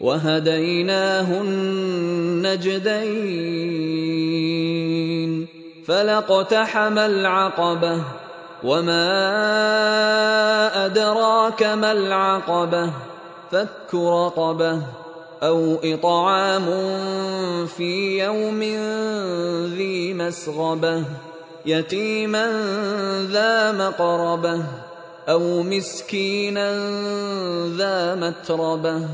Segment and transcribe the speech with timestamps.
[0.00, 2.96] وهديناه النجدين
[5.86, 8.02] فلاقتحم العقبة
[8.64, 9.26] وما
[10.86, 12.90] أدراك ما العقبة
[13.50, 14.82] فك رقبة
[15.42, 16.66] أو إطعام
[17.66, 18.60] في يوم
[19.76, 21.04] ذي مسغبة
[21.66, 22.46] يتيما
[23.30, 24.62] ذا مقربة
[25.28, 26.70] أو مسكينا
[27.76, 29.08] ذا متربة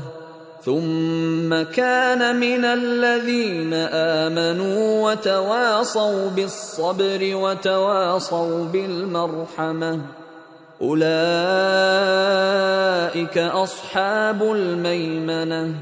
[0.65, 9.99] ثم كان من الذين آمنوا وتواصوا بالصبر وتواصوا بالمرحمة.
[10.81, 11.07] أولئك
[13.37, 15.73] أصحاب الميمنة.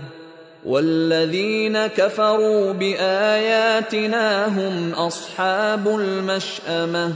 [0.66, 7.14] والذين كفروا بآياتنا هم أصحاب المشأمة.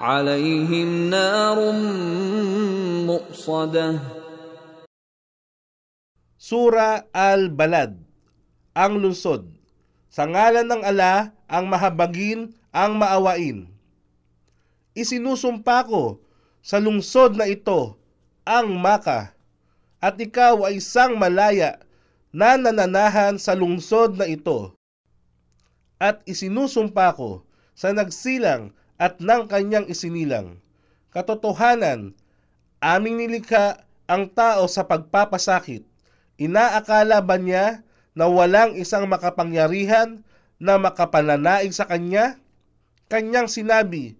[0.00, 1.72] عليهم نار
[3.06, 4.17] مؤصدة.
[6.48, 7.92] Sura Al-Balad,
[8.72, 9.52] ang lungsod.
[10.08, 13.68] Sa ngalan ng ala, ang mahabagin, ang maawain.
[14.96, 16.24] Isinusumpa ko
[16.64, 18.00] sa lungsod na ito,
[18.48, 19.36] ang Maka,
[20.00, 21.84] at ikaw ay isang malaya
[22.32, 24.72] na nananahan sa lungsod na ito.
[26.00, 27.44] At isinusumpa ko
[27.76, 30.64] sa nagsilang at ng kanyang isinilang.
[31.12, 32.16] Katotohanan,
[32.80, 35.87] aming nilikha ang tao sa pagpapasakit
[36.38, 37.82] Inaakala ba niya
[38.14, 40.22] na walang isang makapangyarihan
[40.62, 42.38] na makapananaig sa kanya?
[43.10, 44.14] Kanyang sinabi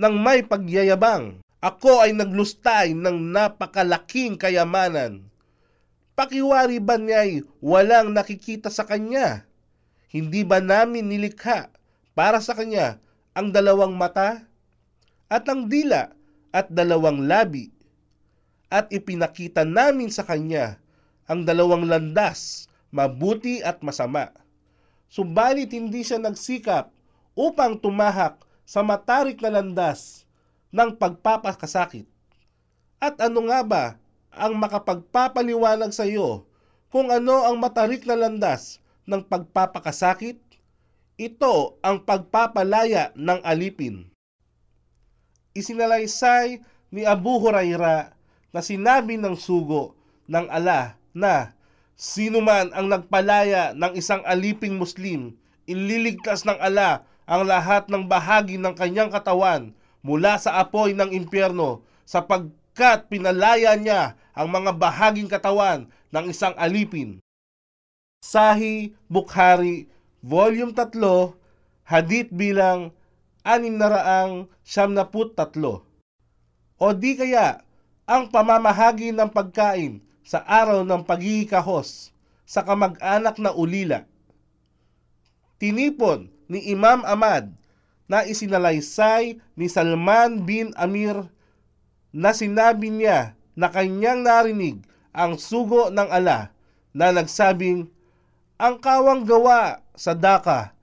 [0.00, 5.28] ng may pagyayabang, Ako ay naglustay ng napakalaking kayamanan.
[6.16, 9.44] Pakiwari ba niya'y walang nakikita sa kanya?
[10.08, 11.68] Hindi ba namin nilikha
[12.16, 12.96] para sa kanya
[13.36, 14.48] ang dalawang mata
[15.28, 16.16] at ang dila
[16.50, 17.68] at dalawang labi
[18.72, 20.80] at ipinakita namin sa kanya
[21.28, 24.32] ang dalawang landas, mabuti at masama.
[25.12, 26.88] Subalit hindi siya nagsikap
[27.36, 30.24] upang tumahak sa matarik na landas
[30.72, 32.08] ng pagpapakasakit.
[32.98, 33.84] At ano nga ba
[34.34, 36.44] ang makapagpapaliwanag sa iyo
[36.92, 40.40] kung ano ang matarik na landas ng pagpapakasakit?
[41.18, 44.06] Ito ang pagpapalaya ng alipin.
[45.56, 46.62] Isinalaysay
[46.94, 48.14] ni Abu Huraira
[48.54, 49.98] na sinabi ng sugo
[50.30, 51.58] ng ala na
[51.98, 55.34] sino man ang nagpalaya ng isang aliping Muslim,
[55.66, 61.82] ililigtas ng ala ang lahat ng bahagi ng kanyang katawan mula sa apoy ng impyerno
[62.06, 67.18] sapagkat pinalaya niya ang mga bahaging katawan ng isang alipin.
[68.22, 69.90] Sahi Bukhari,
[70.22, 71.34] Volume 3,
[71.84, 72.94] Hadith bilang
[73.42, 75.82] 673.
[76.78, 77.60] O di kaya
[78.08, 82.12] ang pamamahagi ng pagkain sa araw ng pagkikahos
[82.44, 84.04] sa kamag-anak na ulila.
[85.56, 87.48] Tinipon ni Imam Ahmad
[88.04, 91.16] na isinalaysay ni Salman bin Amir
[92.12, 94.84] na sinabi niya na kanyang narinig
[95.16, 96.52] ang sugo ng ala
[96.92, 97.88] na nagsabing,
[98.60, 100.76] ang kawang gawa sa daka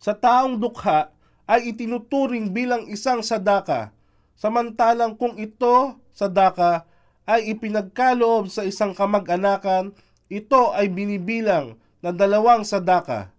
[0.00, 1.12] sa taong dukha
[1.48, 3.92] ay itinuturing bilang isang sadaka,
[4.36, 6.88] samantalang kung ito sadaka
[7.24, 9.96] ay ipinagkaloob sa isang kamag-anakan,
[10.28, 13.32] ito ay binibilang na dalawang sadaka.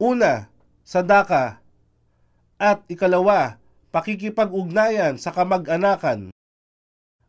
[0.00, 0.50] Una,
[0.82, 1.62] sadaka.
[2.58, 3.62] At ikalawa,
[3.94, 6.34] pakikipag-ugnayan sa kamag-anakan.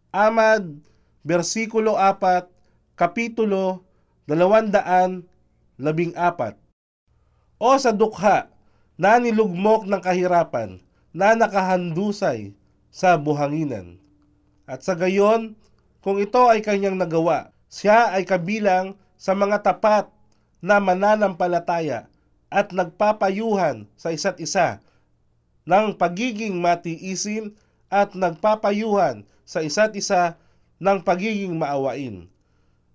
[0.10, 0.82] Amad,
[1.22, 2.50] versikulo 4,
[2.98, 3.86] kapitulo
[4.26, 5.24] 214.
[7.62, 8.50] O sa dukha
[8.98, 10.82] na nilugmok ng kahirapan
[11.14, 12.56] na nakahandusay
[12.90, 14.02] sa buhanginan.
[14.72, 15.60] At sa gayon,
[16.00, 20.08] kung ito ay kanyang nagawa, siya ay kabilang sa mga tapat
[20.64, 22.08] na mananampalataya
[22.48, 24.80] at nagpapayuhan sa isa't isa
[25.68, 27.52] ng pagiging matiisin
[27.92, 30.40] at nagpapayuhan sa isa't isa
[30.80, 32.32] ng pagiging maawain.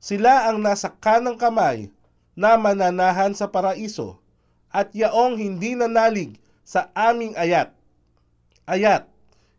[0.00, 1.92] Sila ang nasa kanang kamay
[2.32, 4.16] na mananahan sa paraiso
[4.72, 7.68] at yaong hindi nanalig sa aming ayat.
[8.64, 9.08] Ayat.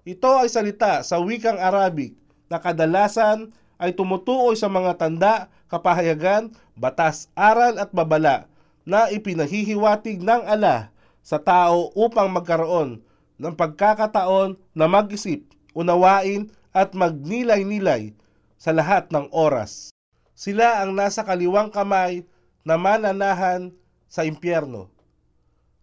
[0.07, 2.15] Ito ay salita sa wikang Arabic
[2.47, 6.47] na kadalasan ay tumutuoy sa mga tanda, kapahayagan,
[6.79, 8.47] batas, aral at babala
[8.87, 13.03] na ipinahihiwatig ng ala sa tao upang magkaroon
[13.35, 15.43] ng pagkakataon na mag-isip,
[15.75, 18.15] unawain at magnilay-nilay
[18.55, 19.91] sa lahat ng oras.
[20.39, 22.23] Sila ang nasa kaliwang kamay
[22.63, 23.75] na mananahan
[24.07, 24.87] sa impyerno.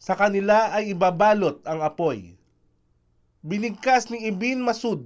[0.00, 2.40] Sa kanila ay ibabalot ang apoy.
[3.44, 5.04] Binigkas ni Ibn Masud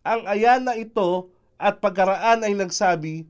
[0.00, 1.28] ang ayana ito
[1.60, 3.28] at pagkaraan ay nagsabi,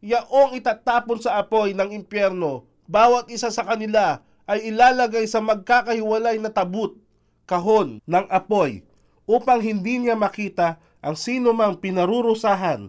[0.00, 6.48] Yaong itatapon sa apoy ng impyerno, bawat isa sa kanila ay ilalagay sa magkakahiwalay na
[6.48, 6.96] tabut,
[7.44, 8.80] kahon ng apoy,
[9.28, 12.88] upang hindi niya makita ang sino mang pinarurusahan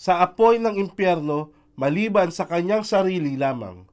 [0.00, 3.84] sa apoy ng impyerno maliban sa kanyang sarili lamang.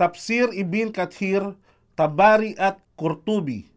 [0.00, 1.44] Tafsir Ibn Kathir,
[1.92, 3.68] Tabari at Kurtubi